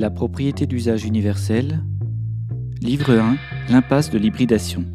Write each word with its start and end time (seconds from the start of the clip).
La 0.00 0.08
propriété 0.08 0.66
d'usage 0.66 1.04
universel. 1.04 1.84
Livre 2.80 3.12
1. 3.18 3.36
L'impasse 3.68 4.08
de 4.08 4.16
l'hybridation. 4.16 4.86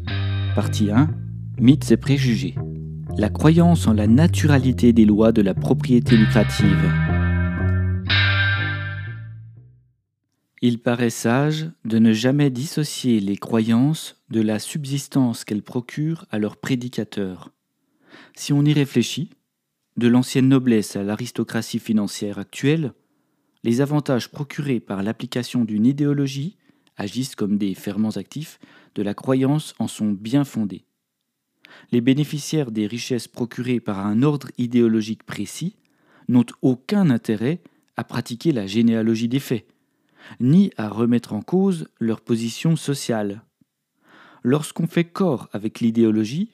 Partie 0.56 0.90
1. 0.90 1.08
Mythes 1.60 1.92
et 1.92 1.96
préjugés. 1.96 2.56
La 3.16 3.28
croyance 3.28 3.86
en 3.86 3.92
la 3.92 4.08
naturalité 4.08 4.92
des 4.92 5.04
lois 5.04 5.30
de 5.30 5.42
la 5.42 5.54
propriété 5.54 6.16
lucrative. 6.16 6.92
Il 10.60 10.80
paraît 10.80 11.10
sage 11.10 11.70
de 11.84 12.00
ne 12.00 12.12
jamais 12.12 12.50
dissocier 12.50 13.20
les 13.20 13.36
croyances 13.36 14.20
de 14.30 14.40
la 14.40 14.58
subsistance 14.58 15.44
qu'elles 15.44 15.62
procurent 15.62 16.26
à 16.32 16.40
leurs 16.40 16.56
prédicateurs. 16.56 17.52
Si 18.34 18.52
on 18.52 18.64
y 18.64 18.72
réfléchit, 18.72 19.30
de 19.96 20.08
l'ancienne 20.08 20.48
noblesse 20.48 20.96
à 20.96 21.04
l'aristocratie 21.04 21.78
financière 21.78 22.40
actuelle, 22.40 22.92
les 23.66 23.80
avantages 23.80 24.30
procurés 24.30 24.78
par 24.78 25.02
l'application 25.02 25.64
d'une 25.64 25.86
idéologie 25.86 26.56
agissent 26.96 27.34
comme 27.34 27.58
des 27.58 27.74
ferments 27.74 28.16
actifs 28.16 28.60
de 28.94 29.02
la 29.02 29.12
croyance 29.12 29.74
en 29.80 29.88
sont 29.88 30.12
bien 30.12 30.44
fondés. 30.44 30.84
Les 31.90 32.00
bénéficiaires 32.00 32.70
des 32.70 32.86
richesses 32.86 33.26
procurées 33.26 33.80
par 33.80 34.06
un 34.06 34.22
ordre 34.22 34.52
idéologique 34.56 35.24
précis 35.24 35.74
n'ont 36.28 36.46
aucun 36.62 37.10
intérêt 37.10 37.60
à 37.96 38.04
pratiquer 38.04 38.52
la 38.52 38.68
généalogie 38.68 39.26
des 39.26 39.40
faits, 39.40 39.66
ni 40.38 40.70
à 40.76 40.88
remettre 40.88 41.32
en 41.32 41.42
cause 41.42 41.88
leur 41.98 42.20
position 42.20 42.76
sociale. 42.76 43.42
Lorsqu'on 44.44 44.86
fait 44.86 45.06
corps 45.06 45.48
avec 45.52 45.80
l'idéologie, 45.80 46.52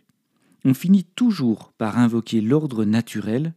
on 0.65 0.73
finit 0.73 1.05
toujours 1.05 1.73
par 1.77 1.99
invoquer 1.99 2.41
l'ordre 2.41 2.87
naturel, 2.87 3.53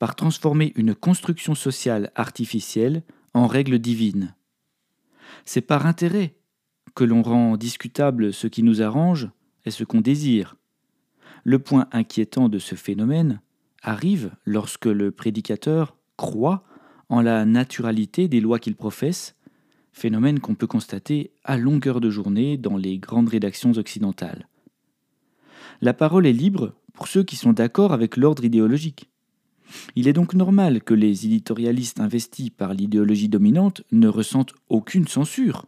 par 0.00 0.16
transformer 0.16 0.72
une 0.76 0.94
construction 0.96 1.54
sociale 1.54 2.10
artificielle 2.16 3.04
en 3.34 3.46
règle 3.46 3.78
divine. 3.78 4.34
C'est 5.44 5.60
par 5.60 5.86
intérêt 5.86 6.34
que 6.94 7.04
l'on 7.04 7.22
rend 7.22 7.56
discutable 7.56 8.32
ce 8.32 8.48
qui 8.48 8.62
nous 8.62 8.82
arrange 8.82 9.28
et 9.66 9.70
ce 9.70 9.84
qu'on 9.84 10.00
désire. 10.00 10.56
Le 11.44 11.58
point 11.58 11.86
inquiétant 11.92 12.48
de 12.48 12.58
ce 12.58 12.74
phénomène 12.74 13.40
arrive 13.82 14.34
lorsque 14.46 14.86
le 14.86 15.10
prédicateur 15.10 15.96
croit 16.16 16.64
en 17.10 17.20
la 17.20 17.44
naturalité 17.44 18.26
des 18.26 18.40
lois 18.40 18.58
qu'il 18.58 18.76
professe, 18.76 19.36
phénomène 19.92 20.40
qu'on 20.40 20.54
peut 20.54 20.66
constater 20.66 21.30
à 21.44 21.58
longueur 21.58 22.00
de 22.00 22.08
journée 22.08 22.56
dans 22.56 22.78
les 22.78 22.98
grandes 22.98 23.28
rédactions 23.28 23.72
occidentales. 23.72 24.48
La 25.82 25.92
parole 25.92 26.26
est 26.26 26.32
libre 26.32 26.74
pour 26.94 27.06
ceux 27.06 27.22
qui 27.22 27.36
sont 27.36 27.52
d'accord 27.52 27.92
avec 27.92 28.16
l'ordre 28.16 28.44
idéologique. 28.44 29.10
Il 29.96 30.08
est 30.08 30.12
donc 30.12 30.34
normal 30.34 30.82
que 30.82 30.94
les 30.94 31.26
éditorialistes 31.26 32.00
investis 32.00 32.50
par 32.50 32.74
l'idéologie 32.74 33.28
dominante 33.28 33.82
ne 33.92 34.08
ressentent 34.08 34.54
aucune 34.68 35.06
censure. 35.06 35.66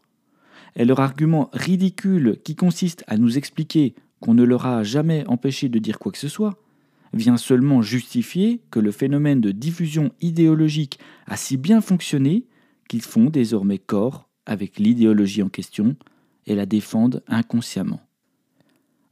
Et 0.76 0.84
leur 0.84 1.00
argument 1.00 1.50
ridicule 1.52 2.38
qui 2.44 2.56
consiste 2.56 3.04
à 3.06 3.16
nous 3.16 3.36
expliquer 3.36 3.94
qu'on 4.20 4.34
ne 4.34 4.44
leur 4.44 4.66
a 4.66 4.82
jamais 4.84 5.24
empêché 5.26 5.68
de 5.68 5.78
dire 5.78 5.98
quoi 5.98 6.12
que 6.12 6.18
ce 6.18 6.28
soit, 6.28 6.58
vient 7.12 7.36
seulement 7.36 7.82
justifier 7.82 8.62
que 8.70 8.80
le 8.80 8.90
phénomène 8.90 9.40
de 9.40 9.50
diffusion 9.50 10.12
idéologique 10.20 10.98
a 11.26 11.36
si 11.36 11.56
bien 11.56 11.80
fonctionné 11.80 12.44
qu'ils 12.88 13.02
font 13.02 13.26
désormais 13.26 13.78
corps 13.78 14.28
avec 14.46 14.78
l'idéologie 14.78 15.42
en 15.42 15.48
question 15.48 15.96
et 16.46 16.54
la 16.54 16.66
défendent 16.66 17.22
inconsciemment. 17.28 18.00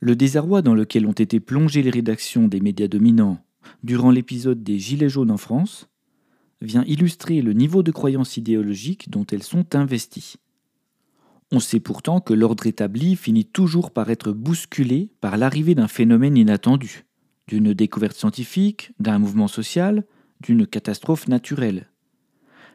Le 0.01 0.17
désarroi 0.17 0.63
dans 0.63 0.75
lequel 0.75 1.07
ont 1.07 1.13
été 1.13 1.41
plongées 1.41 1.83
les 1.83 1.91
rédactions 1.91 2.49
des 2.49 2.61
médias 2.61 2.89
dominants 2.89 3.45
durant 3.83 4.11
l'épisode 4.11 4.63
des 4.63 4.79
Gilets 4.79 5.09
jaunes 5.09 5.31
en 5.31 5.37
France 5.37 5.89
vient 6.61 6.85
illustrer 6.85 7.41
le 7.41 7.53
niveau 7.53 7.83
de 7.83 7.91
croyance 7.91 8.37
idéologique 8.37 9.11
dont 9.11 9.27
elles 9.27 9.43
sont 9.43 9.75
investies. 9.75 10.37
On 11.53 11.59
sait 11.59 11.81
pourtant 11.81 12.21
que 12.21 12.35
l'ordre 12.35 12.67
établi 12.67 13.17
finit 13.17 13.45
toujours 13.45 13.91
par 13.91 14.11
être 14.11 14.33
bousculé 14.33 15.11
par 15.21 15.37
l'arrivée 15.37 15.75
d'un 15.75 15.89
phénomène 15.89 16.37
inattendu, 16.37 17.07
d'une 17.49 17.73
découverte 17.73 18.17
scientifique, 18.17 18.93
d'un 19.01 19.19
mouvement 19.19 19.49
social, 19.49 20.05
d'une 20.41 20.67
catastrophe 20.67 21.27
naturelle. 21.27 21.91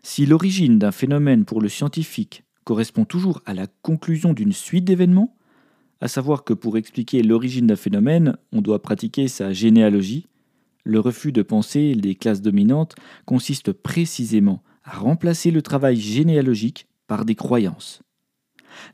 Si 0.03 0.25
l'origine 0.25 0.77
d'un 0.77 0.91
phénomène 0.91 1.45
pour 1.45 1.61
le 1.61 1.69
scientifique 1.69 2.43
correspond 2.65 3.05
toujours 3.05 3.41
à 3.45 3.53
la 3.53 3.67
conclusion 3.81 4.33
d'une 4.33 4.51
suite 4.51 4.83
d'événements, 4.83 5.35
à 6.01 6.07
savoir 6.07 6.43
que 6.43 6.53
pour 6.53 6.77
expliquer 6.77 7.23
l'origine 7.23 7.67
d'un 7.67 7.75
phénomène, 7.75 8.37
on 8.51 8.61
doit 8.61 8.81
pratiquer 8.81 9.27
sa 9.27 9.53
généalogie. 9.53 10.27
Le 10.85 10.99
refus 10.99 11.31
de 11.31 11.41
penser 11.41 11.95
des 11.95 12.13
classes 12.13 12.43
dominantes 12.43 12.95
consiste 13.25 13.73
précisément 13.73 14.61
à 14.83 14.97
remplacer 14.97 15.49
le 15.49 15.63
travail 15.63 15.97
généalogique 15.97 16.87
par 17.07 17.25
des 17.25 17.33
croyances. 17.33 18.03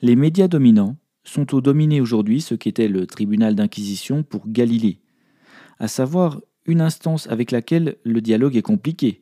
Les 0.02 0.16
médias 0.16 0.48
dominants 0.48 0.96
sont 1.24 1.54
au 1.54 1.60
dominé 1.60 2.00
aujourd'hui 2.00 2.40
ce 2.40 2.56
qu'était 2.56 2.88
le 2.88 3.06
tribunal 3.06 3.56
d'inquisition 3.56 4.24
pour 4.24 4.48
Galilée, 4.48 5.02
à 5.80 5.90
savoir 5.90 6.42
une 6.66 6.80
instance 6.80 7.28
avec 7.28 7.52
laquelle 7.52 7.98
le 8.04 8.22
dialogue 8.22 8.56
est 8.56 8.62
compliqué. 8.62 9.22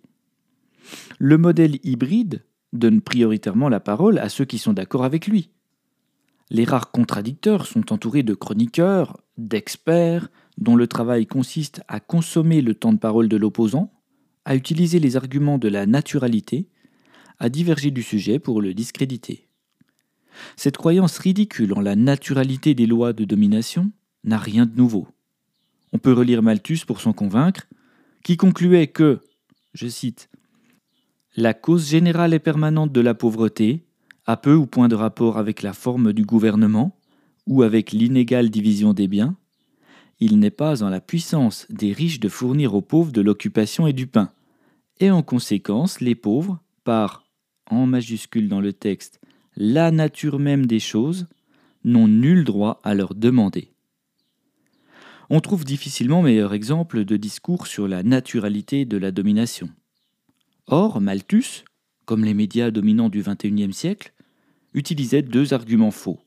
Le 1.18 1.40
modèle 1.40 1.80
hybride 1.84 2.46
donne 2.72 3.01
prioritairement 3.01 3.69
la 3.69 3.80
parole 3.80 4.19
à 4.19 4.30
ceux 4.30 4.46
qui 4.46 4.59
sont 4.59 4.74
d'accord 4.74 5.03
avec 5.03 5.25
lui. 5.25 5.50
Les 6.51 6.66
rares 6.66 6.91
contradicteurs 6.91 7.66
sont 7.66 7.91
entourés 7.91 8.24
de 8.24 8.36
chroniqueurs, 8.36 9.18
d'experts, 9.38 10.30
dont 10.59 10.75
le 10.75 10.88
travail 10.88 11.25
consiste 11.25 11.81
à 11.88 12.00
consommer 12.00 12.62
le 12.62 12.75
temps 12.75 12.94
de 12.94 13.00
parole 13.00 13.30
de 13.30 13.38
l'opposant, 13.38 13.92
à 14.46 14.56
utiliser 14.56 15.00
les 15.00 15.16
arguments 15.16 15.58
de 15.58 15.70
la 15.70 15.86
naturalité, 15.86 16.68
à 17.40 17.50
diverger 17.50 17.92
du 17.92 18.03
sujet 18.03 18.40
pour 18.40 18.62
le 18.62 18.74
discréditer. 18.74 19.48
Cette 20.58 20.78
croyance 20.78 21.18
ridicule 21.18 21.74
en 21.74 21.81
la 21.81 21.96
naturalité 21.96 22.75
des 22.75 22.88
lois 22.88 23.14
de 23.14 23.25
domination 23.25 23.92
n'a 24.24 24.38
rien 24.38 24.66
de 24.66 24.75
nouveau. 24.75 25.08
On 25.94 25.98
peut 25.98 26.14
relire 26.14 26.44
Malthus 26.44 26.80
pour 26.86 27.00
s'en 27.00 27.14
convaincre, 27.14 27.68
qui 28.24 28.36
concluait 28.36 28.88
que, 28.88 29.22
je 29.74 29.88
cite, 29.88 30.30
La 31.36 31.53
cause 31.53 31.90
générale 31.90 32.34
et 32.34 32.40
permanente 32.40 32.92
de 32.92 33.02
la 33.02 33.14
pauvreté 33.14 33.86
a 34.25 34.36
peu 34.36 34.56
ou 34.56 34.66
point 34.66 34.90
de 34.90 34.96
rapport 34.96 35.38
avec 35.38 35.62
la 35.62 35.74
forme 35.74 36.12
du 36.12 36.24
gouvernement 36.24 37.00
ou 37.48 37.64
avec 37.64 37.92
l'inégale 37.92 38.50
division 38.50 38.94
des 38.94 39.08
biens, 39.08 39.38
il 40.19 40.40
n'est 40.40 40.52
pas 40.52 40.84
en 40.84 40.90
la 40.90 41.02
puissance 41.02 41.66
des 41.69 41.94
riches 41.94 42.19
de 42.19 42.30
fournir 42.30 42.74
aux 42.74 42.81
pauvres 42.81 43.12
de 43.12 43.22
l'occupation 43.22 43.88
et 43.88 43.94
du 43.94 44.07
pain, 44.07 44.31
et 45.00 45.12
en 45.12 45.24
conséquence 45.24 46.02
les 46.02 46.16
pauvres, 46.16 46.62
par, 46.84 47.24
en 47.69 47.85
majuscule 47.85 48.50
dans 48.50 48.62
le 48.62 48.74
texte, 48.74 49.22
la 49.56 49.91
nature 49.91 50.40
même 50.40 50.66
des 50.66 50.80
choses, 50.80 51.28
n'ont 51.84 52.07
nul 52.07 52.44
droit 52.44 52.81
à 52.84 52.94
leur 52.94 53.16
demander. 53.16 53.72
On 55.30 55.41
trouve 55.41 55.63
difficilement 55.63 56.22
meilleur 56.22 56.53
exemple 56.53 57.06
de 57.06 57.16
discours 57.16 57.68
sur 57.68 57.88
la 57.88 58.03
naturalité 58.03 58.86
de 58.86 58.97
la 58.97 59.12
domination. 59.12 59.69
Or, 60.68 61.00
Malthus, 61.00 61.63
comme 62.06 62.25
les 62.25 62.34
médias 62.34 62.72
dominants 62.72 63.09
du 63.09 63.22
XXIe 63.22 63.74
siècle, 63.74 64.13
utilisait 64.74 65.22
deux 65.22 65.53
arguments 65.53 65.91
faux. 65.91 66.19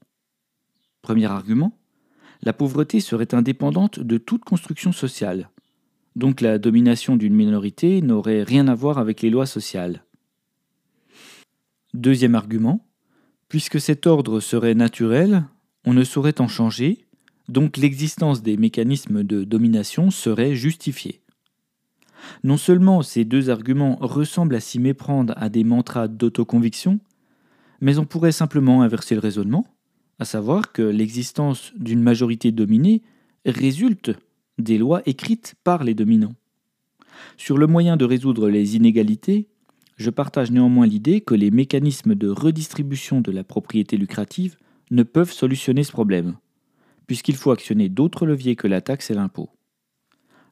Premier 1.02 1.26
argument, 1.26 1.76
la 2.42 2.52
pauvreté 2.52 3.00
serait 3.00 3.34
indépendante 3.34 4.00
de 4.00 4.18
toute 4.18 4.44
construction 4.44 4.92
sociale, 4.92 5.50
donc 6.16 6.40
la 6.40 6.58
domination 6.58 7.16
d'une 7.16 7.34
minorité 7.34 8.02
n'aurait 8.02 8.42
rien 8.42 8.68
à 8.68 8.74
voir 8.74 8.98
avec 8.98 9.22
les 9.22 9.30
lois 9.30 9.46
sociales. 9.46 10.04
Deuxième 11.94 12.34
argument, 12.34 12.86
puisque 13.48 13.80
cet 13.80 14.06
ordre 14.06 14.40
serait 14.40 14.74
naturel, 14.74 15.44
on 15.84 15.94
ne 15.94 16.04
saurait 16.04 16.40
en 16.40 16.48
changer, 16.48 17.06
donc 17.48 17.76
l'existence 17.76 18.42
des 18.42 18.56
mécanismes 18.56 19.24
de 19.24 19.44
domination 19.44 20.10
serait 20.10 20.54
justifiée. 20.54 21.20
Non 22.44 22.56
seulement 22.56 23.02
ces 23.02 23.24
deux 23.24 23.50
arguments 23.50 23.96
ressemblent 24.00 24.54
à 24.54 24.60
s'y 24.60 24.78
méprendre 24.78 25.34
à 25.36 25.48
des 25.48 25.64
mantras 25.64 26.08
d'autoconviction, 26.08 27.00
mais 27.80 27.98
on 27.98 28.04
pourrait 28.04 28.32
simplement 28.32 28.82
inverser 28.82 29.14
le 29.14 29.20
raisonnement, 29.20 29.66
à 30.22 30.24
savoir 30.24 30.70
que 30.70 30.82
l'existence 30.82 31.72
d'une 31.76 32.00
majorité 32.00 32.52
dominée 32.52 33.02
résulte 33.44 34.12
des 34.56 34.78
lois 34.78 35.02
écrites 35.04 35.56
par 35.64 35.82
les 35.82 35.94
dominants. 35.94 36.36
Sur 37.36 37.58
le 37.58 37.66
moyen 37.66 37.96
de 37.96 38.04
résoudre 38.04 38.48
les 38.48 38.76
inégalités, 38.76 39.48
je 39.96 40.10
partage 40.10 40.52
néanmoins 40.52 40.86
l'idée 40.86 41.22
que 41.22 41.34
les 41.34 41.50
mécanismes 41.50 42.14
de 42.14 42.28
redistribution 42.28 43.20
de 43.20 43.32
la 43.32 43.42
propriété 43.42 43.96
lucrative 43.96 44.56
ne 44.92 45.02
peuvent 45.02 45.32
solutionner 45.32 45.82
ce 45.82 45.90
problème, 45.90 46.36
puisqu'il 47.08 47.34
faut 47.34 47.50
actionner 47.50 47.88
d'autres 47.88 48.24
leviers 48.24 48.54
que 48.54 48.68
la 48.68 48.80
taxe 48.80 49.10
et 49.10 49.14
l'impôt. 49.14 49.50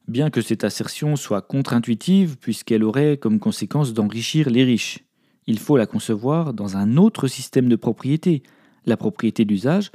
Bien 0.09 0.29
que 0.29 0.41
cette 0.41 0.65
assertion 0.65 1.15
soit 1.15 1.41
contre-intuitive, 1.41 2.37
puisqu'elle 2.37 2.83
aurait 2.83 3.15
comme 3.15 3.39
conséquence 3.39 3.93
d'enrichir 3.93 4.49
les 4.49 4.65
riches, 4.65 4.99
il 5.47 5.59
faut 5.59 5.77
la 5.77 5.85
concevoir 5.85 6.53
dans 6.53 6.75
un 6.75 6.97
autre 6.97 7.29
système 7.29 7.69
de 7.69 7.77
propriété, 7.77 8.43
la 8.85 8.97
propriété 8.97 9.45
d'usage, 9.45 9.91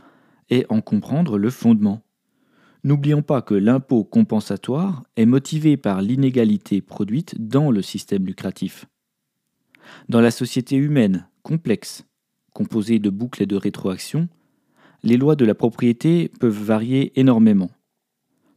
et 0.50 0.66
en 0.68 0.80
comprendre 0.80 1.38
le 1.38 1.50
fondement. 1.50 2.02
N'oublions 2.84 3.22
pas 3.22 3.42
que 3.42 3.54
l'impôt 3.54 4.04
compensatoire 4.04 5.02
est 5.16 5.26
motivé 5.26 5.76
par 5.76 6.02
l'inégalité 6.02 6.80
produite 6.80 7.34
dans 7.38 7.70
le 7.70 7.82
système 7.82 8.26
lucratif. 8.26 8.86
Dans 10.08 10.20
la 10.20 10.30
société 10.30 10.76
humaine, 10.76 11.26
complexe, 11.42 12.04
composée 12.52 12.98
de 12.98 13.10
boucles 13.10 13.42
et 13.42 13.46
de 13.46 13.56
rétroactions, 13.56 14.28
les 15.02 15.16
lois 15.16 15.36
de 15.36 15.44
la 15.44 15.54
propriété 15.54 16.30
peuvent 16.40 16.62
varier 16.62 17.18
énormément. 17.18 17.70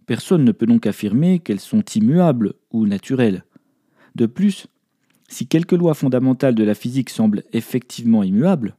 Personne 0.05 0.43
ne 0.43 0.51
peut 0.51 0.65
donc 0.65 0.87
affirmer 0.87 1.39
qu'elles 1.39 1.59
sont 1.59 1.83
immuables 1.95 2.53
ou 2.71 2.87
naturelles. 2.87 3.43
De 4.15 4.25
plus, 4.25 4.67
si 5.27 5.47
quelques 5.47 5.73
lois 5.73 5.93
fondamentales 5.93 6.55
de 6.55 6.63
la 6.63 6.73
physique 6.73 7.11
semblent 7.11 7.43
effectivement 7.53 8.23
immuables, 8.23 8.75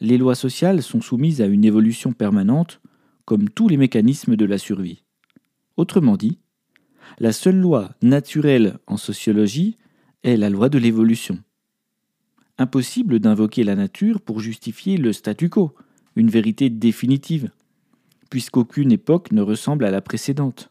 les 0.00 0.18
lois 0.18 0.34
sociales 0.34 0.82
sont 0.82 1.00
soumises 1.00 1.42
à 1.42 1.46
une 1.46 1.64
évolution 1.64 2.12
permanente, 2.12 2.80
comme 3.24 3.48
tous 3.48 3.68
les 3.68 3.76
mécanismes 3.76 4.36
de 4.36 4.44
la 4.44 4.58
survie. 4.58 5.04
Autrement 5.76 6.16
dit, 6.16 6.38
la 7.18 7.32
seule 7.32 7.56
loi 7.56 7.90
naturelle 8.02 8.78
en 8.86 8.96
sociologie 8.96 9.76
est 10.22 10.36
la 10.36 10.50
loi 10.50 10.68
de 10.68 10.78
l'évolution. 10.78 11.38
Impossible 12.58 13.20
d'invoquer 13.20 13.64
la 13.64 13.74
nature 13.74 14.20
pour 14.20 14.40
justifier 14.40 14.96
le 14.96 15.12
statu 15.12 15.48
quo, 15.48 15.74
une 16.16 16.28
vérité 16.28 16.70
définitive, 16.70 17.50
puisqu'aucune 18.30 18.92
époque 18.92 19.32
ne 19.32 19.42
ressemble 19.42 19.84
à 19.84 19.90
la 19.90 20.00
précédente. 20.00 20.70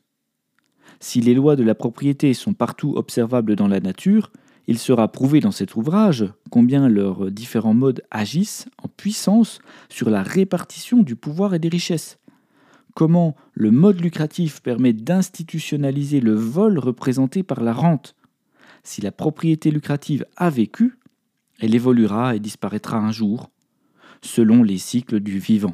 Si 1.00 1.22
les 1.22 1.34
lois 1.34 1.56
de 1.56 1.64
la 1.64 1.76
propriété 1.76 2.34
sont 2.34 2.54
partout 2.54 2.94
observables 2.96 3.56
dans 3.56 3.68
la 3.68 3.80
nature, 3.80 4.32
il 4.70 4.78
sera 4.78 5.08
prouvé 5.08 5.40
dans 5.40 5.50
cet 5.50 5.76
ouvrage 5.76 6.32
combien 6.52 6.90
leurs 6.90 7.32
différents 7.32 7.74
modes 7.74 8.04
agissent 8.12 8.68
en 8.84 8.88
puissance 8.88 9.62
sur 9.90 10.12
la 10.12 10.22
répartition 10.22 11.02
du 11.02 11.16
pouvoir 11.16 11.56
et 11.56 11.60
des 11.60 11.70
richesses. 11.70 12.20
Comment 12.94 13.36
le 13.54 13.72
mode 13.72 14.00
lucratif 14.00 14.62
permet 14.62 14.94
d'institutionnaliser 14.94 16.20
le 16.22 16.36
vol 16.36 16.78
représenté 16.78 17.42
par 17.42 17.64
la 17.64 17.74
rente. 17.74 18.16
Si 18.84 19.02
la 19.02 19.12
propriété 19.12 19.72
lucrative 19.72 20.24
a 20.38 20.52
vécu, 20.52 21.00
elle 21.60 21.74
évoluera 21.74 22.36
et 22.36 22.40
disparaîtra 22.40 23.00
un 23.00 23.12
jour, 23.12 23.50
selon 24.22 24.62
les 24.62 24.78
cycles 24.78 25.20
du 25.20 25.40
vivant. 25.40 25.74